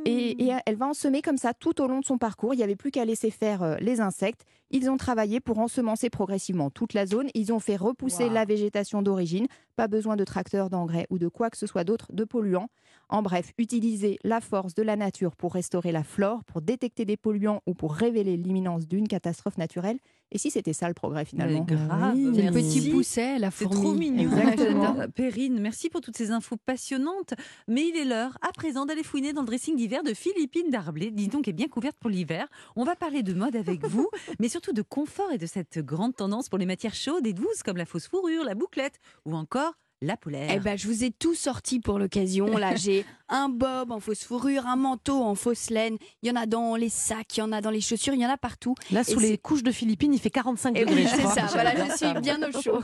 Et, 0.06 0.46
et 0.46 0.54
elle 0.66 0.76
va 0.78 0.88
en 0.88 0.94
semer 0.94 1.22
comme 1.22 1.36
ça 1.38 1.54
tout 1.54 1.82
au 1.82 1.88
long 1.88 2.00
de 2.00 2.06
son 2.06 2.18
parcours. 2.18 2.54
Il 2.54 2.58
n'y 2.58 2.64
avait 2.64 2.78
plus 2.78 2.92
qu'à 2.92 3.04
laisser 3.04 3.30
faire 3.30 3.62
euh, 3.62 3.76
les 3.82 4.00
insectes. 4.00 4.46
Ils 4.72 4.90
ont 4.90 4.96
travaillé 4.96 5.42
pour 5.42 5.60
ensemencer 5.60 6.10
progressivement 6.10 6.70
toute 6.70 6.94
la 6.94 7.06
zone. 7.06 7.28
Ils 7.34 7.52
ont 7.52 7.60
fait 7.60 7.76
repousser 7.76 8.26
Wow. 8.26 8.32
la 8.34 8.46
végétation 8.46 9.02
d'origine. 9.02 9.48
Pas 9.78 9.88
besoin 9.88 10.16
de 10.18 10.24
tracteurs, 10.26 10.70
d'engrais 10.70 11.06
ou 11.10 11.20
de 11.20 11.28
quoi 11.30 11.50
que 11.52 11.58
ce 11.58 11.68
soit 11.68 11.84
d'autre, 11.86 12.08
de 12.12 12.24
polluants. 12.24 12.68
En 13.10 13.22
bref, 13.22 13.54
utiliser 13.58 14.18
la 14.24 14.42
force 14.42 14.74
de 14.74 14.84
la 14.84 14.96
nature 14.98 15.36
pour 15.36 15.54
restaurer 15.54 15.92
la 15.94 16.04
flore, 16.04 16.44
pour 16.44 16.62
détecter 16.62 17.06
des 17.06 17.16
polluants 17.16 17.62
ou 17.68 17.74
pour 17.74 17.94
révéler 17.94 18.36
l'imminence 18.36 18.88
d'une 18.88 19.08
catastrophe 19.08 19.58
naturelle. 19.58 20.00
Et 20.34 20.38
si 20.38 20.52
c'était 20.52 20.74
ça 20.74 20.90
le 20.90 20.94
progrès 20.94 21.24
finalement? 21.24 21.62
grave, 21.64 22.18
C'est 22.36 22.42
le 22.42 22.52
petit 22.52 22.90
pousset, 22.92 23.40
la 23.40 23.50
C'est 23.50 23.64
fourmi. 23.64 23.82
trop 23.82 23.94
mignon. 23.94 24.24
Exactement. 24.38 24.84
J'adore. 24.98 25.14
Perrine, 25.14 25.60
merci 25.62 25.90
pour 25.90 26.02
toutes 26.02 26.18
ces 26.18 26.32
infos 26.32 26.58
passionnantes. 26.58 27.34
Mais 27.70 27.88
il 27.88 27.96
est 27.96 28.04
l'heure, 28.04 28.38
à 28.42 28.52
présent, 28.52 28.86
d'aller 28.86 29.04
fouiner 29.04 29.32
dans 29.32 29.42
le 29.42 29.48
dressing 29.48 29.78
d'hiver 29.78 30.04
de 30.04 30.14
Philippine 30.14 30.70
Darblay, 30.70 31.12
dis 31.12 31.30
donc, 31.30 31.48
est 31.48 31.54
bien 31.54 31.68
couverte 31.70 31.96
pour 31.98 32.10
l'hiver. 32.10 32.46
On 32.76 32.84
va 32.84 32.98
parler 32.98 33.24
de 33.24 33.34
mode 33.34 33.56
avec 33.56 33.86
vous, 33.86 34.10
mais 34.40 34.50
surtout 34.50 34.74
de 34.74 34.82
confort 34.82 35.32
et 35.32 35.38
de 35.38 35.46
cette 35.46 35.80
grande 35.80 36.14
tendance 36.16 36.50
pour 36.50 36.58
les 36.58 36.66
matières 36.66 36.96
chaudes 36.96 37.26
et 37.26 37.32
douces 37.34 37.64
comme 37.64 37.78
la 37.78 37.86
fausse 37.86 38.08
fourrure, 38.10 38.44
la 38.44 38.56
bouclette 38.56 39.00
ou 39.26 39.34
encore 39.34 39.67
la 40.02 40.18
polaire. 40.18 40.52
Eh 40.54 40.60
ben, 40.60 40.78
je 40.78 40.88
vous 40.88 41.04
ai 41.04 41.12
tout 41.12 41.36
sorti 41.36 41.80
pour 41.80 42.00
l'occasion. 42.00 42.58
Là, 42.58 42.76
j'ai 42.78 43.06
un 43.30 43.50
bob 43.50 43.92
en 43.92 44.00
fausse 44.00 44.24
fourrure, 44.24 44.66
un 44.68 44.76
manteau 44.76 45.22
en 45.22 45.36
fausse 45.36 45.70
laine. 45.70 45.98
Il 46.24 46.30
y 46.30 46.32
en 46.32 46.36
a 46.36 46.46
dans 46.46 46.76
les 46.76 46.90
sacs, 46.90 47.38
il 47.38 47.40
y 47.40 47.44
en 47.44 47.52
a 47.52 47.62
dans 47.62 47.70
les 47.72 47.82
chaussures, 47.82 48.14
il 48.14 48.20
y 48.22 48.26
en 48.26 48.30
a 48.30 48.38
partout. 48.38 48.76
Là, 48.92 49.04
sous 49.04 49.20
les 49.20 49.38
couches 49.38 49.64
de 49.64 49.72
Philippines, 49.72 50.14
il 50.14 50.20
fait 50.20 50.30
45 50.30 50.78
Et 50.78 50.86
degrés. 50.86 51.04
oui, 51.04 51.08
c'est 51.10 51.28
ça. 51.28 51.46
Voilà, 51.52 51.74
je 51.76 51.96
suis 51.98 52.14
bien 52.22 52.40
au 52.48 52.52
chaud. 52.62 52.80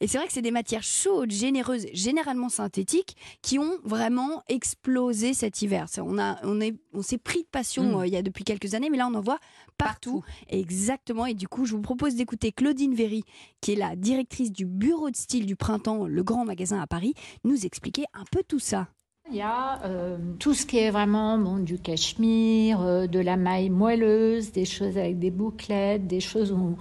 Et 0.00 0.06
c'est 0.06 0.18
vrai 0.18 0.26
que 0.26 0.32
c'est 0.32 0.42
des 0.42 0.50
matières 0.50 0.82
chaudes, 0.82 1.30
généreuses, 1.30 1.86
généralement 1.92 2.48
synthétiques, 2.48 3.16
qui 3.42 3.58
ont 3.58 3.78
vraiment 3.84 4.42
explosé 4.48 5.34
cet 5.34 5.62
hiver. 5.62 5.86
On 5.98 6.18
a, 6.18 6.38
on 6.44 6.60
est, 6.60 6.74
on 6.92 7.02
s'est 7.02 7.18
pris 7.18 7.42
de 7.42 7.48
passion 7.48 7.80
Mm. 7.80 7.94
euh, 8.00 8.06
il 8.06 8.12
y 8.12 8.16
a 8.16 8.22
depuis 8.22 8.44
quelques 8.44 8.74
années, 8.74 8.90
mais 8.90 8.98
là 8.98 9.06
on 9.10 9.14
en 9.14 9.20
voit 9.20 9.38
partout. 9.78 10.22
Exactement. 10.48 11.26
Et 11.26 11.34
du 11.34 11.48
coup, 11.48 11.64
je 11.64 11.74
vous 11.74 11.80
propose 11.82 12.14
d'écouter 12.14 12.52
Claudine 12.52 12.94
Véry, 12.94 13.24
qui 13.60 13.72
est 13.72 13.76
la 13.76 13.96
directrice 13.96 14.52
du 14.52 14.66
bureau 14.66 15.10
de 15.10 15.16
style 15.16 15.46
du 15.46 15.56
printemps, 15.56 16.06
le 16.06 16.22
grand 16.22 16.44
magasin 16.44 16.80
à 16.80 16.86
Paris, 16.86 17.14
nous 17.44 17.64
expliquer 17.66 18.04
un 18.14 18.24
peu 18.30 18.42
tout 18.46 18.58
ça. 18.58 18.88
Il 19.32 19.36
y 19.36 19.42
a 19.42 19.80
euh, 19.84 20.16
tout 20.40 20.54
ce 20.54 20.66
qui 20.66 20.78
est 20.78 20.90
vraiment 20.90 21.38
bon, 21.38 21.58
du 21.58 21.78
cachemire, 21.78 22.80
euh, 22.80 23.06
de 23.06 23.20
la 23.20 23.36
maille 23.36 23.70
moelleuse, 23.70 24.50
des 24.50 24.64
choses 24.64 24.98
avec 24.98 25.20
des 25.20 25.30
bouclettes, 25.30 26.08
des 26.08 26.18
choses 26.18 26.50
où 26.50 26.76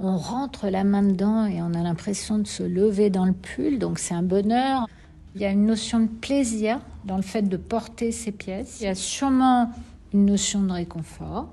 on 0.00 0.16
rentre 0.16 0.68
la 0.68 0.82
main 0.82 1.04
dedans 1.04 1.46
et 1.46 1.62
on 1.62 1.74
a 1.74 1.82
l'impression 1.82 2.38
de 2.38 2.46
se 2.46 2.64
lever 2.64 3.08
dans 3.08 3.24
le 3.24 3.32
pull, 3.32 3.78
donc 3.78 4.00
c'est 4.00 4.14
un 4.14 4.24
bonheur. 4.24 4.88
Il 5.36 5.42
y 5.42 5.44
a 5.44 5.50
une 5.50 5.64
notion 5.64 6.00
de 6.00 6.08
plaisir 6.08 6.80
dans 7.04 7.16
le 7.16 7.22
fait 7.22 7.42
de 7.42 7.56
porter 7.56 8.10
ces 8.10 8.32
pièces. 8.32 8.78
Il 8.80 8.84
y 8.84 8.88
a 8.88 8.96
sûrement 8.96 9.70
une 10.12 10.26
notion 10.26 10.60
de 10.60 10.72
réconfort. 10.72 11.48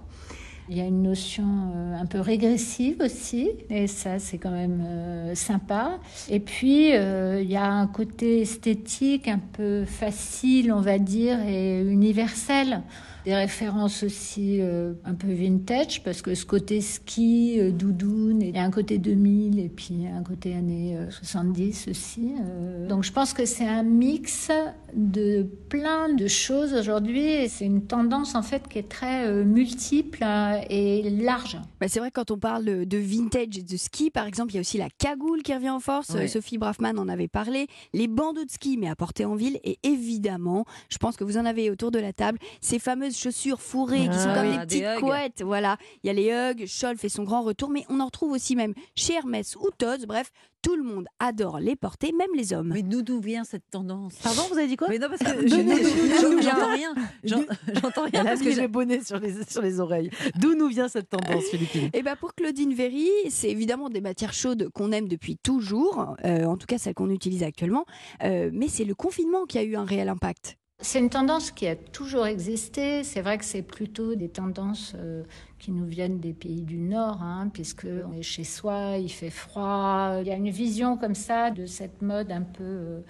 Il 0.71 0.77
y 0.77 0.81
a 0.81 0.86
une 0.86 1.01
notion 1.01 1.44
euh, 1.75 2.00
un 2.00 2.06
peu 2.06 2.19
régressive 2.19 3.01
aussi, 3.04 3.50
et 3.71 3.88
ça 3.88 4.19
c'est 4.19 4.38
quand 4.38 4.51
même 4.51 4.83
euh, 4.86 5.33
sympa. 5.33 5.98
Et 6.30 6.39
puis 6.39 6.95
euh, 6.95 7.42
il 7.42 7.50
y 7.50 7.56
a 7.56 7.66
un 7.66 7.88
côté 7.88 8.42
esthétique 8.42 9.27
un 9.27 9.39
peu 9.39 9.83
facile, 9.86 10.71
on 10.71 10.81
va 10.81 11.00
dire, 11.00 11.39
et 11.48 11.81
universel. 11.81 12.83
Des 13.30 13.36
références 13.36 14.02
aussi 14.02 14.58
euh, 14.60 14.94
un 15.06 15.14
peu 15.14 15.31
vintage, 15.31 16.02
parce 16.04 16.24
que 16.24 16.34
ce 16.34 16.48
côté 16.48 16.81
ski, 16.81 17.58
euh, 17.60 17.70
doudoune, 17.72 18.42
il 18.42 18.56
y 18.56 18.58
a 18.58 18.64
un 18.64 18.72
côté 18.72 18.98
2000 18.98 19.60
et 19.60 19.70
puis 19.70 20.08
un 20.08 20.24
côté 20.24 20.56
années 20.56 20.98
euh, 20.98 21.12
70 21.12 21.90
aussi. 21.92 22.31
euh. 22.44 22.88
Donc 22.88 23.04
je 23.04 23.12
pense 23.12 23.34
que 23.36 23.46
c'est 23.46 23.68
un 23.68 23.84
mix 23.84 24.50
de 24.96 25.44
plein 25.70 26.12
de 26.12 26.26
choses 26.28 26.74
aujourd'hui, 26.74 27.22
et 27.22 27.48
c'est 27.50 27.65
une 27.65 27.84
tendance 27.86 28.34
en 28.34 28.42
fait 28.42 28.68
qui 28.68 28.80
est 28.80 28.89
très 28.89 29.27
euh, 29.27 29.44
multiple 29.46 30.24
euh, 30.24 30.60
et 30.68 31.08
large. 31.12 31.60
Bah, 31.80 31.86
c'est 31.88 32.00
vrai, 32.00 32.10
quand 32.10 32.32
on 32.32 32.39
parle 32.39 32.65
de- 32.65 32.98
vintage 32.98 33.60
et 33.60 33.62
de 33.62 33.77
ski, 33.77 34.10
par 34.10 34.25
exemple, 34.25 34.53
il 34.53 34.56
y 34.56 34.58
a 34.58 34.62
aussi 34.62 34.80
la 34.80 34.89
cagoule 34.98 35.44
qui 35.44 35.53
revient 35.53 35.70
en 35.70 35.80
force. 35.80 36.10
Ouais. 36.15 36.24
Euh, 36.24 36.27
Sophie 36.27 36.58
Braffman 36.58 36.98
en 36.98 37.08
avait 37.08 37.27
parlé. 37.27 37.68
Les 37.94 38.08
bandeaux 38.08 38.44
de 38.44 38.50
ski, 38.50 38.75
mais 38.77 38.89
à 38.89 38.96
porter 38.96 39.25
en 39.25 39.36
ville. 39.36 39.60
Et 39.63 39.77
évidemment, 39.84 40.65
je 40.89 40.98
pense 40.98 41.15
que 41.15 41.24
vous 41.24 41.38
en 41.38 41.46
avez 41.46 41.70
autour 41.70 41.92
de 41.92 42.00
la 42.00 42.12
table, 42.12 42.39
ces 42.60 42.80
fameuses 42.80 43.19
chaussures 43.20 43.62
fourrées 43.62 44.08
qui 44.08 44.18
sont 44.18 44.30
Ah 44.30 44.36
comme 44.36 44.48
oui, 44.52 44.58
des 44.66 44.80
des 44.80 44.86
petites 44.86 45.00
couettes. 45.02 45.42
Voilà. 45.44 45.78
Il 46.04 46.08
y 46.08 46.10
a 46.10 46.14
les 46.14 46.30
Hugs, 46.32 46.66
Scholl 46.68 46.98
fait 46.98 47.10
son 47.10 47.24
grand 47.24 47.42
retour, 47.44 47.70
mais 47.70 47.86
on 47.90 48.00
en 48.00 48.06
retrouve 48.06 48.32
aussi 48.32 48.56
même 48.56 48.74
chez 48.96 49.14
Hermès 49.14 49.56
ou 49.56 49.70
Tod's. 49.78 50.06
Bref, 50.06 50.32
tout 50.62 50.76
le 50.76 50.84
monde 50.84 51.06
adore 51.20 51.60
les 51.60 51.76
porter, 51.76 52.12
même 52.12 52.28
les 52.36 52.52
hommes. 52.54 52.72
Mais 52.74 52.84
d'où 52.84 53.20
vient 53.22 53.44
cette 53.46 53.70
tendance? 53.72 54.16
Pardon, 54.22 54.42
vous 54.52 54.58
avez 54.58 54.68
dit 54.68 54.76
quoi? 54.76 54.90
Mais 54.90 55.00
non, 55.00 55.08
parce 55.08 55.22
que 55.22 55.48
j'entends 55.48 56.74
rien. 56.74 56.94
J'en- 57.24 57.44
J'entends 57.82 58.04
rien 58.06 58.24
parce 58.26 58.42
que 58.42 58.60
le 58.62 58.68
bonnet 58.68 59.04
sur 59.04 59.20
les, 59.20 59.44
sur 59.50 59.62
les 59.62 59.80
oreilles. 59.80 60.10
D'où 60.36 60.56
nous 60.56 60.68
vient 60.68 60.88
cette 60.88 61.10
tendance, 61.10 61.44
Philippine? 61.46 61.90
Et 61.94 62.02
ben 62.04 62.16
pour 62.16 62.34
Claudine 62.36 62.74
Véry, 62.74 63.10
c'est 63.30 63.50
évidemment 63.50 63.90
des 63.90 64.02
matières 64.02 64.34
chaudes 64.34 64.70
qu'on 64.74 64.92
aime 64.92 65.08
depuis 65.08 65.38
toujours, 65.38 66.16
euh, 66.26 66.46
en 66.46 66.58
tout 66.58 66.68
cas 66.68 66.78
celles 66.78 66.94
qu'on 66.94 67.10
utilise 67.10 67.44
actuellement, 67.44 67.86
euh, 68.24 68.50
mais 68.54 68.68
c'est 68.68 68.86
le 68.86 68.96
confinement 68.96 69.46
qui 69.46 69.58
a 69.58 69.64
eu 69.64 69.76
un 69.76 69.86
réel 69.86 70.10
impact. 70.10 70.58
C'est 70.81 71.00
une 71.00 71.09
tendance 71.09 71.51
qui 71.51 71.67
a 71.67 71.75
toujours 71.75 72.25
existé. 72.25 73.03
C'est 73.03 73.21
vrai 73.21 73.38
que 73.38 73.43
c'est 73.43 73.62
plutôt 73.62 74.15
des 74.15 74.29
tendances 74.29 74.93
euh, 74.95 75.24
qui 75.59 75.71
nous 75.71 75.86
viennent 75.86 76.21
des 76.21 76.31
pays 76.31 76.62
du 76.62 76.77
Nord, 76.77 77.21
hein, 77.21 77.50
puisque 77.53 77.86
on 77.86 78.13
est 78.13 78.21
chez 78.21 78.45
soi, 78.45 78.95
il 78.98 79.09
fait 79.09 79.29
froid. 79.29 80.13
Il 80.21 80.27
y 80.27 80.31
a 80.31 80.36
une 80.36 80.50
vision 80.50 80.95
comme 80.95 81.15
ça 81.15 81.51
de 81.51 81.65
cette 81.65 82.01
mode 82.01 82.31
un 82.31 82.43
peu 82.43 82.63
euh, 82.63 83.01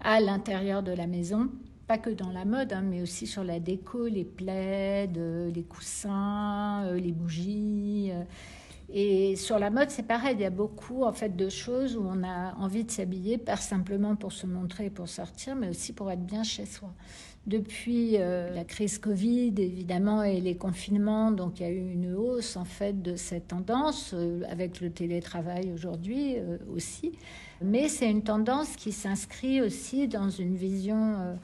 à 0.00 0.20
l'intérieur 0.20 0.82
de 0.82 0.92
la 0.92 1.06
maison. 1.06 1.50
Pas 1.86 1.98
que 1.98 2.08
dans 2.08 2.30
la 2.30 2.46
mode, 2.46 2.72
hein, 2.72 2.82
mais 2.82 3.02
aussi 3.02 3.26
sur 3.26 3.44
la 3.44 3.60
déco, 3.60 4.06
les 4.06 4.24
plaids, 4.24 5.10
euh, 5.18 5.50
les 5.50 5.64
coussins, 5.64 6.90
les 6.94 7.12
bougies. 7.12 8.10
Et 8.90 9.36
sur 9.36 9.58
la 9.58 9.68
mode, 9.70 9.90
c'est 9.90 10.06
pareil. 10.06 10.34
Il 10.38 10.40
y 10.40 10.46
a 10.46 10.50
beaucoup 10.50 11.04
en 11.04 11.12
fait 11.12 11.36
de 11.36 11.48
choses 11.48 11.96
où 11.96 12.02
on 12.02 12.22
a 12.24 12.54
envie 12.54 12.84
de 12.84 12.90
s'habiller, 12.90 13.36
pas 13.36 13.56
simplement 13.56 14.16
pour 14.16 14.32
se 14.32 14.46
montrer 14.46 14.86
et 14.86 14.90
pour 14.90 15.08
sortir, 15.08 15.56
mais 15.56 15.68
aussi 15.68 15.92
pour 15.92 16.10
être 16.10 16.24
bien 16.24 16.42
chez 16.42 16.64
soi. 16.64 16.94
Depuis 17.46 18.16
euh, 18.16 18.50
la 18.54 18.64
crise 18.64 18.98
Covid, 18.98 19.54
évidemment, 19.58 20.22
et 20.22 20.40
les 20.40 20.56
confinements, 20.56 21.30
donc 21.30 21.60
il 21.60 21.62
y 21.62 21.66
a 21.66 21.70
eu 21.70 21.92
une 21.92 22.14
hausse 22.14 22.56
en 22.56 22.64
fait 22.64 23.02
de 23.02 23.16
cette 23.16 23.48
tendance, 23.48 24.12
euh, 24.14 24.42
avec 24.50 24.80
le 24.80 24.90
télétravail 24.90 25.72
aujourd'hui 25.72 26.36
euh, 26.36 26.58
aussi. 26.74 27.12
Mais 27.62 27.88
c'est 27.88 28.10
une 28.10 28.22
tendance 28.22 28.76
qui 28.76 28.92
s'inscrit 28.92 29.60
aussi 29.62 30.08
dans 30.08 30.30
une 30.30 30.56
vision 30.56 31.36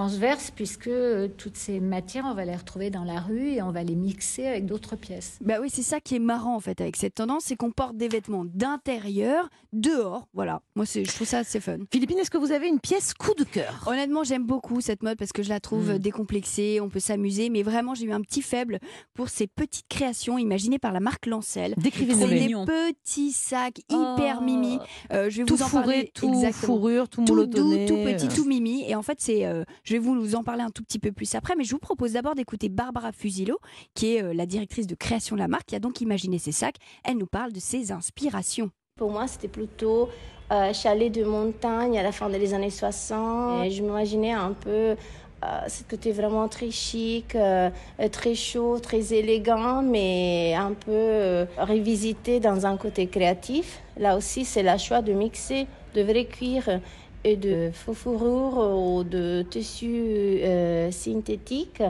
transverse 0.00 0.50
puisque 0.54 0.88
euh, 0.88 1.26
toutes 1.38 1.56
ces 1.56 1.80
matières, 1.80 2.26
on 2.30 2.34
va 2.34 2.44
les 2.44 2.54
retrouver 2.54 2.90
dans 2.90 3.04
la 3.04 3.18
rue 3.18 3.52
et 3.52 3.62
on 3.62 3.70
va 3.70 3.82
les 3.82 3.94
mixer 3.94 4.46
avec 4.46 4.66
d'autres 4.66 4.94
pièces. 4.94 5.38
Bah 5.40 5.54
oui, 5.58 5.68
c'est 5.72 5.80
ça 5.82 6.00
qui 6.00 6.16
est 6.16 6.18
marrant 6.18 6.54
en 6.54 6.60
fait 6.60 6.82
avec 6.82 6.96
cette 6.96 7.14
tendance, 7.14 7.44
c'est 7.46 7.56
qu'on 7.56 7.70
porte 7.70 7.96
des 7.96 8.08
vêtements 8.08 8.44
d'intérieur, 8.44 9.48
dehors. 9.72 10.28
Voilà, 10.34 10.60
moi 10.74 10.84
je 10.84 11.00
trouve 11.14 11.26
ça 11.26 11.38
assez 11.38 11.60
fun. 11.60 11.78
Philippine, 11.90 12.18
est-ce 12.18 12.30
que 12.30 12.36
vous 12.36 12.52
avez 12.52 12.68
une 12.68 12.78
pièce 12.78 13.14
coup 13.14 13.32
de 13.38 13.44
cœur? 13.44 13.84
Honnêtement, 13.86 14.22
j'aime 14.22 14.44
beaucoup 14.44 14.82
cette 14.82 15.02
mode 15.02 15.16
parce 15.16 15.32
que 15.32 15.42
je 15.42 15.48
la 15.48 15.60
trouve 15.60 15.94
Mm. 15.94 15.98
décomplexée, 15.98 16.78
on 16.82 16.90
peut 16.90 17.00
s'amuser, 17.00 17.48
mais 17.48 17.62
vraiment 17.62 17.94
j'ai 17.94 18.04
eu 18.04 18.12
un 18.12 18.20
petit 18.20 18.42
faible 18.42 18.80
pour 19.14 19.30
ces 19.30 19.46
petites 19.46 19.88
créations 19.88 20.36
imaginées 20.36 20.78
par 20.78 20.92
la 20.92 21.00
marque 21.00 21.24
Lancel. 21.24 21.72
Décrivez-nous 21.78 22.28
C'est 22.28 22.34
les 22.34 22.92
petits 22.92 23.32
sacs 23.32 23.78
hyper 23.88 24.40
Oh. 24.40 24.44
mimi. 24.44 24.78
Euh, 25.12 25.30
je 25.30 25.38
vais 25.38 25.44
Tout 25.46 25.56
vous 25.56 25.62
en 25.62 25.70
parler 25.70 25.94
fourré, 25.94 26.10
tout 26.14 26.28
exactement. 26.34 26.66
fourrure, 26.74 27.08
tout 27.08 27.24
tout 27.24 27.46
doux, 27.46 27.86
tout 27.86 27.96
petit, 28.04 28.28
tout 28.28 28.44
mimi. 28.44 28.84
Et 28.90 28.94
en 28.94 29.02
fait, 29.02 29.18
c'est, 29.20 29.46
euh, 29.46 29.64
je 29.86 29.92
vais 29.92 29.98
vous 30.00 30.34
en 30.34 30.42
parler 30.42 30.62
un 30.62 30.70
tout 30.70 30.82
petit 30.82 30.98
peu 30.98 31.12
plus 31.12 31.34
après, 31.36 31.54
mais 31.56 31.62
je 31.62 31.70
vous 31.70 31.78
propose 31.78 32.12
d'abord 32.12 32.34
d'écouter 32.34 32.68
Barbara 32.68 33.12
Fusilo, 33.12 33.58
qui 33.94 34.16
est 34.16 34.22
euh, 34.22 34.34
la 34.34 34.44
directrice 34.44 34.88
de 34.88 34.96
création 34.96 35.36
de 35.36 35.40
la 35.40 35.48
marque, 35.48 35.66
qui 35.66 35.76
a 35.76 35.78
donc 35.78 36.00
imaginé 36.00 36.38
ces 36.38 36.50
sacs. 36.52 36.76
Elle 37.04 37.18
nous 37.18 37.26
parle 37.26 37.52
de 37.52 37.60
ses 37.60 37.92
inspirations. 37.92 38.70
Pour 38.98 39.12
moi, 39.12 39.28
c'était 39.28 39.46
plutôt 39.46 40.08
euh, 40.50 40.72
chalet 40.72 41.12
de 41.12 41.22
montagne 41.22 41.96
à 41.98 42.02
la 42.02 42.10
fin 42.10 42.28
des 42.28 42.52
années 42.52 42.70
60. 42.70 43.64
Et 43.64 43.70
je 43.70 43.82
m'imaginais 43.82 44.32
un 44.32 44.52
peu 44.52 44.96
euh, 45.44 45.68
ce 45.68 45.82
côté 45.84 46.12
vraiment 46.12 46.48
très 46.48 46.70
chic, 46.70 47.34
euh, 47.36 47.70
euh, 48.00 48.08
très 48.08 48.34
chaud, 48.34 48.78
très 48.80 49.12
élégant, 49.12 49.82
mais 49.82 50.54
un 50.54 50.72
peu 50.72 50.90
euh, 50.90 51.44
revisité 51.58 52.40
dans 52.40 52.66
un 52.66 52.76
côté 52.76 53.06
créatif. 53.06 53.80
Là 53.98 54.16
aussi, 54.16 54.44
c'est 54.44 54.62
le 54.62 54.78
choix 54.78 55.02
de 55.02 55.12
mixer 55.12 55.66
de 55.94 56.02
vrai 56.02 56.24
cuir 56.24 56.80
et 57.24 57.36
de 57.36 57.70
faux 57.72 57.94
fourrure 57.94 58.58
ou 58.76 59.04
de 59.04 59.42
tissu 59.42 60.40
euh, 60.42 60.90
synthétique. 60.90 61.82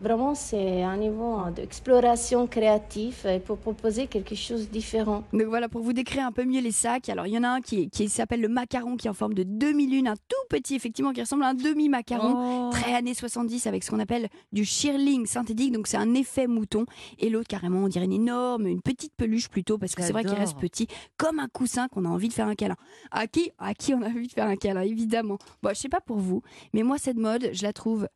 Vraiment, 0.00 0.34
c'est 0.34 0.82
un 0.82 0.96
niveau 0.96 1.34
hein, 1.34 1.50
d'exploration 1.50 2.46
créative 2.46 3.22
euh, 3.26 3.38
pour 3.38 3.58
proposer 3.58 4.06
quelque 4.06 4.34
chose 4.34 4.66
de 4.66 4.72
différent. 4.72 5.24
Donc 5.34 5.48
voilà, 5.48 5.68
pour 5.68 5.82
vous 5.82 5.92
décrire 5.92 6.26
un 6.26 6.32
peu 6.32 6.44
mieux 6.44 6.62
les 6.62 6.72
sacs, 6.72 7.10
alors 7.10 7.26
il 7.26 7.34
y 7.34 7.38
en 7.38 7.42
a 7.42 7.48
un 7.48 7.60
qui, 7.60 7.90
qui 7.90 8.08
s'appelle 8.08 8.40
le 8.40 8.48
macaron, 8.48 8.96
qui 8.96 9.08
est 9.08 9.10
en 9.10 9.14
forme 9.14 9.34
de 9.34 9.42
demi-lune, 9.42 10.08
un 10.08 10.16
tout 10.16 10.46
petit, 10.48 10.74
effectivement, 10.74 11.12
qui 11.12 11.20
ressemble 11.20 11.44
à 11.44 11.48
un 11.48 11.54
demi-macaron. 11.54 12.68
Oh. 12.68 12.70
Très 12.70 12.94
années 12.94 13.12
70 13.12 13.66
avec 13.66 13.84
ce 13.84 13.90
qu'on 13.90 13.98
appelle 13.98 14.28
du 14.52 14.64
shearling 14.64 15.26
synthétique, 15.26 15.72
donc 15.72 15.86
c'est 15.86 15.98
un 15.98 16.14
effet 16.14 16.46
mouton. 16.46 16.86
Et 17.18 17.28
l'autre 17.28 17.48
carrément, 17.48 17.80
on 17.80 17.88
dirait 17.88 18.06
une 18.06 18.12
énorme, 18.12 18.66
une 18.66 18.80
petite 18.80 19.12
peluche 19.16 19.48
plutôt, 19.48 19.76
parce 19.76 19.94
que 19.94 20.02
c'est 20.02 20.12
vrai 20.12 20.24
qu'il 20.24 20.32
reste 20.32 20.58
petit, 20.58 20.86
comme 21.18 21.38
un 21.38 21.48
coussin 21.48 21.88
qu'on 21.88 22.06
a 22.06 22.08
envie 22.08 22.28
de 22.28 22.32
faire 22.32 22.48
un 22.48 22.54
câlin. 22.54 22.76
À 23.10 23.26
qui 23.26 23.50
À 23.58 23.74
qui 23.74 23.92
on 23.92 24.00
a 24.00 24.08
envie 24.08 24.28
de 24.28 24.32
faire 24.32 24.46
un 24.46 24.56
câlin, 24.56 24.80
évidemment. 24.80 25.36
Bon, 25.62 25.70
je 25.70 25.74
sais 25.74 25.90
pas 25.90 26.00
pour 26.00 26.18
vous, 26.18 26.42
mais 26.72 26.82
moi 26.82 26.96
cette 26.96 27.18
mode, 27.18 27.50
je 27.52 27.62
la 27.62 27.74
trouve 27.74 28.08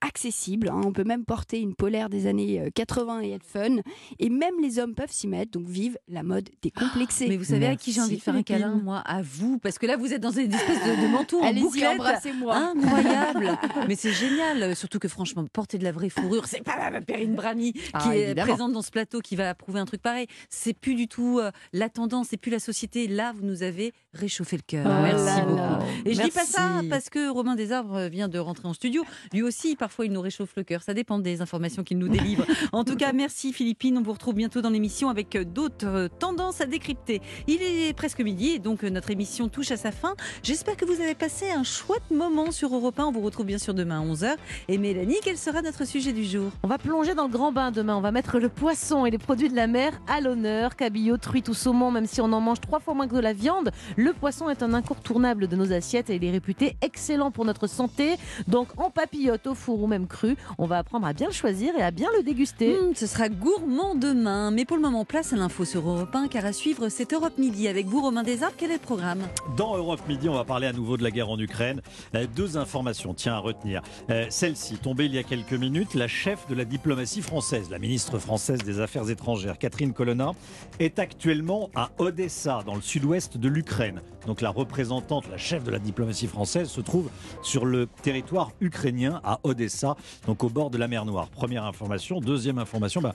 accessible. 0.00 0.68
hein. 0.68 0.80
On 0.84 0.92
peut 0.92 1.04
même 1.04 1.24
porter 1.24 1.60
une 1.60 1.74
polaire 1.74 2.08
des 2.08 2.26
années 2.26 2.60
euh, 2.60 2.70
80 2.74 3.20
et 3.22 3.30
être 3.32 3.44
fun. 3.46 3.76
Et 4.18 4.28
même 4.30 4.54
les 4.60 4.78
hommes 4.78 4.94
peuvent 4.94 5.10
s'y 5.12 5.26
mettre, 5.28 5.52
donc 5.52 5.66
vive 5.66 5.98
la 6.08 6.22
mode 6.22 6.48
décomplexée. 6.62 7.28
Mais 7.28 7.36
vous 7.36 7.44
savez 7.44 7.66
à 7.66 7.76
qui 7.76 7.92
j'ai 7.92 8.00
envie 8.00 8.16
de 8.16 8.22
faire 8.22 8.34
un 8.34 8.42
câlin, 8.42 8.80
moi? 8.82 8.98
À 9.04 9.22
vous, 9.22 9.58
parce 9.58 9.78
que 9.78 9.86
là, 9.86 9.96
vous 9.96 10.12
êtes 10.12 10.20
dans 10.20 10.30
une 10.30 10.52
espèce 10.52 10.78
de, 10.84 11.02
de 11.02 11.08
manteau 11.08 11.40
en 11.40 11.46
Allez-y, 11.46 11.62
bouclette. 11.62 12.00
embrassez-moi. 12.00 12.54
Incroyable 12.56 13.58
Mais 13.88 13.94
c'est 13.94 14.12
génial, 14.12 14.74
surtout 14.76 14.98
que 14.98 15.08
franchement, 15.08 15.44
porter 15.52 15.78
de 15.78 15.84
la 15.84 15.92
vraie 15.92 16.08
fourrure, 16.10 16.46
c'est 16.46 16.62
pas 16.62 16.90
la 16.90 17.00
Perrine 17.00 17.34
Brani 17.34 17.72
qui 17.72 17.82
Ah, 17.92 18.16
est 18.16 18.20
évidemment. 18.22 18.48
présente 18.52 18.72
dans 18.72 18.82
ce 18.82 18.90
plateau 18.90 19.20
qui 19.20 19.36
va 19.36 19.50
approuver 19.50 19.80
un 19.80 19.84
truc 19.86 20.02
pareil. 20.02 20.26
C'est 20.50 20.74
plus 20.74 20.94
du 20.94 21.08
tout 21.08 21.38
euh, 21.40 21.50
la 21.72 21.88
tendance, 21.88 22.28
c'est 22.30 22.36
plus 22.36 22.50
la 22.50 22.58
société. 22.58 23.08
Là, 23.08 23.32
vous 23.34 23.44
nous 23.44 23.62
avez 23.62 23.92
réchauffé 24.12 24.56
le 24.56 24.62
cœur. 24.66 24.86
Oh 24.86 25.02
Merci 25.02 25.24
là 25.24 25.40
beaucoup. 25.44 25.56
là. 25.56 25.78
Et 26.04 26.14
je 26.14 26.22
dis 26.22 26.30
pas 26.30 26.44
ça 26.44 26.68
Merci. 26.74 26.88
parce 26.88 27.08
que 27.10 27.30
Romain 27.30 27.54
Desarbres 27.54 28.08
vient 28.08 28.28
de 28.28 28.38
rentrer 28.38 28.68
en 28.68 28.74
studio. 28.74 29.04
Lui 29.32 29.42
aussi, 29.42 29.61
parfois, 29.78 30.06
il 30.06 30.12
nous 30.12 30.20
réchauffe 30.20 30.52
le 30.56 30.64
cœur. 30.64 30.82
Ça 30.82 30.94
dépend 30.94 31.18
des 31.18 31.40
informations 31.40 31.82
qu'il 31.82 31.98
nous 31.98 32.08
délivre. 32.08 32.44
En 32.72 32.84
tout 32.84 32.96
cas, 32.96 33.12
merci 33.12 33.52
Philippine. 33.52 33.98
On 33.98 34.02
vous 34.02 34.12
retrouve 34.12 34.34
bientôt 34.34 34.62
dans 34.62 34.70
l'émission 34.70 35.08
avec 35.08 35.36
euh, 35.36 35.44
d'autres 35.44 35.86
euh, 35.86 36.08
tendances 36.08 36.60
à 36.60 36.66
décrypter. 36.66 37.20
Il 37.46 37.62
est 37.62 37.92
presque 37.92 38.20
midi 38.20 38.50
et 38.50 38.58
donc 38.58 38.82
euh, 38.82 38.90
notre 38.90 39.10
émission 39.10 39.48
touche 39.48 39.70
à 39.70 39.76
sa 39.76 39.92
fin. 39.92 40.14
J'espère 40.42 40.76
que 40.76 40.84
vous 40.84 41.00
avez 41.00 41.14
passé 41.14 41.50
un 41.50 41.64
chouette 41.64 42.10
moment 42.10 42.50
sur 42.50 42.74
Europe 42.74 42.98
1. 42.98 43.06
On 43.06 43.12
vous 43.12 43.20
retrouve 43.20 43.46
bien 43.46 43.58
sûr 43.58 43.74
demain 43.74 44.00
à 44.00 44.04
11h. 44.04 44.36
Et 44.68 44.78
Mélanie, 44.78 45.16
quel 45.22 45.36
sera 45.36 45.60
notre 45.60 45.86
sujet 45.86 46.12
du 46.12 46.24
jour? 46.24 46.50
On 46.62 46.68
va 46.68 46.78
plonger 46.78 47.14
dans 47.14 47.24
le 47.24 47.32
grand 47.32 47.52
bain 47.52 47.70
demain. 47.70 47.96
On 47.96 48.00
va 48.00 48.10
mettre 48.10 48.38
le 48.38 48.48
poisson 48.48 49.06
et 49.06 49.10
les 49.10 49.18
produits 49.18 49.48
de 49.48 49.56
la 49.56 49.66
mer 49.66 50.00
à 50.08 50.20
l'honneur. 50.20 50.76
Cabillaud, 50.76 51.18
truite 51.18 51.48
ou 51.48 51.54
saumon, 51.54 51.90
même 51.90 52.06
si 52.06 52.20
on 52.20 52.32
en 52.32 52.40
mange 52.40 52.60
trois 52.60 52.80
fois 52.80 52.94
moins 52.94 53.08
que 53.08 53.14
de 53.14 53.20
la 53.20 53.32
viande, 53.32 53.70
le 53.96 54.12
poisson 54.12 54.48
est 54.48 54.62
un 54.62 54.74
incontournable 54.74 55.46
de 55.46 55.56
nos 55.56 55.72
assiettes 55.72 56.10
et 56.10 56.16
il 56.16 56.24
est 56.24 56.30
réputé 56.30 56.76
excellent 56.80 57.30
pour 57.30 57.44
notre 57.44 57.66
santé. 57.66 58.16
Donc 58.48 58.68
en 58.76 58.90
papillote, 58.90 59.46
au 59.52 59.54
four 59.54 59.82
ou 59.82 59.86
même 59.86 60.06
cru, 60.06 60.36
on 60.58 60.66
va 60.66 60.78
apprendre 60.78 61.06
à 61.06 61.12
bien 61.12 61.28
le 61.28 61.32
choisir 61.32 61.74
et 61.78 61.82
à 61.82 61.90
bien 61.90 62.08
le 62.16 62.22
déguster. 62.22 62.76
Hum, 62.78 62.94
ce 62.94 63.06
sera 63.06 63.28
gourmand 63.28 63.94
demain. 63.94 64.50
Mais 64.50 64.64
pour 64.64 64.76
le 64.76 64.82
moment, 64.82 65.04
place 65.04 65.32
à 65.32 65.36
l'info 65.36 65.64
sur 65.64 65.88
Europe 65.88 66.14
1 66.14 66.28
car 66.28 66.44
à 66.44 66.52
suivre, 66.52 66.88
c'est 66.88 67.12
Europe 67.12 67.38
Midi 67.38 67.68
avec 67.68 67.86
vous, 67.86 68.00
Romain 68.02 68.22
Desarbres. 68.22 68.54
Quel 68.56 68.70
est 68.70 68.74
le 68.74 68.80
programme? 68.80 69.20
Dans 69.56 69.76
Europe 69.76 70.00
Midi, 70.08 70.28
on 70.28 70.34
va 70.34 70.44
parler 70.44 70.66
à 70.66 70.72
nouveau 70.72 70.96
de 70.96 71.02
la 71.02 71.10
guerre 71.10 71.30
en 71.30 71.38
Ukraine. 71.38 71.82
Euh, 72.14 72.26
deux 72.34 72.56
informations, 72.56 73.14
tiens 73.14 73.34
à 73.34 73.38
retenir. 73.38 73.82
Euh, 74.10 74.26
Celle-ci, 74.30 74.76
tombée 74.78 75.06
il 75.06 75.14
y 75.14 75.18
a 75.18 75.22
quelques 75.22 75.52
minutes, 75.52 75.94
la 75.94 76.08
chef 76.08 76.46
de 76.48 76.54
la 76.54 76.64
diplomatie 76.64 77.22
française, 77.22 77.68
la 77.70 77.78
ministre 77.78 78.18
française 78.18 78.60
des 78.60 78.80
Affaires 78.80 79.10
étrangères, 79.10 79.58
Catherine 79.58 79.92
Colonna, 79.92 80.32
est 80.80 80.98
actuellement 80.98 81.70
à 81.74 81.90
Odessa, 81.98 82.62
dans 82.64 82.74
le 82.74 82.80
sud-ouest 82.80 83.36
de 83.36 83.48
l'Ukraine. 83.48 84.00
Donc 84.26 84.40
la 84.40 84.50
représentante, 84.50 85.28
la 85.30 85.36
chef 85.36 85.64
de 85.64 85.70
la 85.70 85.78
diplomatie 85.78 86.26
française, 86.26 86.68
se 86.68 86.80
trouve 86.80 87.10
sur 87.42 87.64
le 87.64 87.88
territoire 88.02 88.52
ukrainien, 88.60 89.20
à 89.24 89.40
Odessa, 89.42 89.96
donc 90.26 90.44
au 90.44 90.48
bord 90.48 90.70
de 90.70 90.78
la 90.78 90.88
mer 90.88 91.04
Noire. 91.04 91.28
Première 91.28 91.64
information. 91.64 92.20
Deuxième 92.20 92.58
information, 92.58 93.00
bah, 93.00 93.14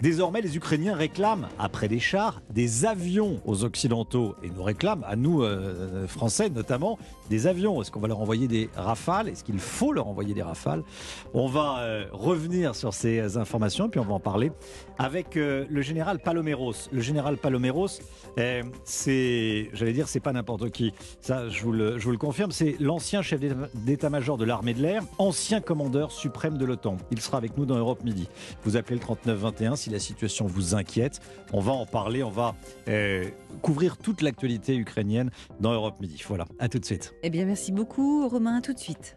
Désormais, 0.00 0.40
les 0.40 0.56
Ukrainiens 0.56 0.94
réclament, 0.94 1.48
après 1.58 1.88
des 1.88 1.98
chars, 1.98 2.40
des 2.50 2.86
avions 2.86 3.40
aux 3.44 3.64
Occidentaux 3.64 4.36
et 4.44 4.48
nous 4.48 4.62
réclament, 4.62 5.02
à 5.04 5.16
nous, 5.16 5.42
euh, 5.42 6.06
Français 6.06 6.50
notamment, 6.50 7.00
des 7.30 7.48
avions. 7.48 7.82
Est-ce 7.82 7.90
qu'on 7.90 7.98
va 7.98 8.06
leur 8.06 8.20
envoyer 8.20 8.46
des 8.46 8.70
rafales? 8.76 9.28
Est-ce 9.28 9.42
qu'il 9.42 9.58
faut 9.58 9.92
leur 9.92 10.06
envoyer 10.06 10.34
des 10.34 10.42
rafales? 10.42 10.84
On 11.34 11.48
va 11.48 11.78
euh, 11.80 12.04
revenir 12.12 12.76
sur 12.76 12.94
ces 12.94 13.36
informations 13.38 13.88
puis 13.88 13.98
on 13.98 14.04
va 14.04 14.14
en 14.14 14.20
parler 14.20 14.52
avec 14.98 15.36
euh, 15.36 15.66
le 15.68 15.82
général 15.82 16.20
Paloméros. 16.20 16.74
Le 16.92 17.00
général 17.00 17.36
Paloméros, 17.36 17.88
c'est, 18.84 19.70
j'allais 19.72 19.92
dire, 19.92 20.06
c'est 20.08 20.20
pas 20.20 20.32
n'importe 20.32 20.70
qui. 20.70 20.92
Ça, 21.20 21.48
je 21.48 21.62
vous 21.64 21.72
le, 21.72 21.98
je 21.98 22.04
vous 22.04 22.12
le 22.12 22.18
confirme, 22.18 22.52
c'est 22.52 22.76
l'ancien 22.80 23.20
chef 23.22 23.40
d'état- 23.40 23.68
d'état-major 23.74 24.38
de 24.38 24.44
l'armée 24.44 24.74
de 24.74 24.82
l'air, 24.82 25.02
commandeur 25.60 26.12
suprême 26.12 26.58
de 26.58 26.64
l'OTAN. 26.64 26.96
Il 27.10 27.20
sera 27.20 27.38
avec 27.38 27.56
nous 27.56 27.66
dans 27.66 27.76
Europe 27.76 28.04
Midi. 28.04 28.28
Vous 28.64 28.76
appelez 28.76 28.96
le 28.96 29.00
3921 29.00 29.76
si 29.76 29.90
la 29.90 29.98
situation 29.98 30.46
vous 30.46 30.74
inquiète. 30.74 31.20
On 31.52 31.60
va 31.60 31.72
en 31.72 31.86
parler, 31.86 32.22
on 32.22 32.30
va 32.30 32.54
euh, 32.88 33.24
couvrir 33.62 33.96
toute 33.96 34.22
l'actualité 34.22 34.76
ukrainienne 34.76 35.30
dans 35.60 35.72
Europe 35.72 36.00
Midi. 36.00 36.22
Voilà, 36.28 36.46
à 36.58 36.68
tout 36.68 36.78
de 36.78 36.84
suite. 36.84 37.14
Eh 37.22 37.30
bien, 37.30 37.46
merci 37.46 37.72
beaucoup, 37.72 38.28
Romain. 38.28 38.58
À 38.58 38.60
tout 38.60 38.74
de 38.74 38.78
suite. 38.78 39.16